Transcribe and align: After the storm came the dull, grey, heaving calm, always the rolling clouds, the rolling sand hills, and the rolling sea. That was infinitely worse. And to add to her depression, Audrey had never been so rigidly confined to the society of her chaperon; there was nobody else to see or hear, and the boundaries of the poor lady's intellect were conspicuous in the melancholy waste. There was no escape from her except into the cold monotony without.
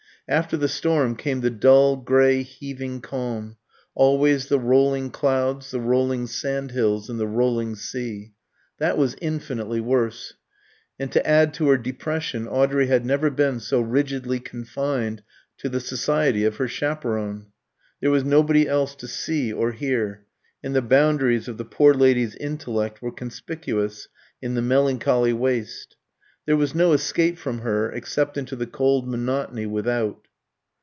After 0.27 0.55
the 0.55 0.69
storm 0.69 1.17
came 1.17 1.41
the 1.41 1.49
dull, 1.49 1.97
grey, 1.97 2.41
heaving 2.43 3.01
calm, 3.01 3.57
always 3.95 4.47
the 4.47 4.59
rolling 4.59 5.09
clouds, 5.09 5.71
the 5.71 5.79
rolling 5.81 6.25
sand 6.25 6.71
hills, 6.71 7.09
and 7.09 7.19
the 7.19 7.27
rolling 7.27 7.75
sea. 7.75 8.31
That 8.77 8.97
was 8.97 9.17
infinitely 9.19 9.81
worse. 9.81 10.35
And 10.97 11.11
to 11.11 11.27
add 11.27 11.53
to 11.55 11.67
her 11.67 11.75
depression, 11.77 12.47
Audrey 12.47 12.87
had 12.87 13.05
never 13.05 13.29
been 13.29 13.59
so 13.59 13.81
rigidly 13.81 14.39
confined 14.39 15.21
to 15.57 15.67
the 15.67 15.81
society 15.81 16.45
of 16.45 16.55
her 16.57 16.67
chaperon; 16.67 17.47
there 17.99 18.11
was 18.11 18.23
nobody 18.23 18.69
else 18.69 18.95
to 18.97 19.09
see 19.09 19.51
or 19.51 19.73
hear, 19.73 20.27
and 20.63 20.73
the 20.73 20.81
boundaries 20.81 21.49
of 21.49 21.57
the 21.57 21.65
poor 21.65 21.93
lady's 21.93 22.35
intellect 22.35 23.01
were 23.01 23.11
conspicuous 23.11 24.07
in 24.41 24.53
the 24.53 24.61
melancholy 24.61 25.33
waste. 25.33 25.97
There 26.47 26.57
was 26.57 26.73
no 26.73 26.93
escape 26.93 27.37
from 27.37 27.59
her 27.59 27.91
except 27.91 28.35
into 28.35 28.55
the 28.55 28.65
cold 28.65 29.07
monotony 29.07 29.67
without. 29.67 30.27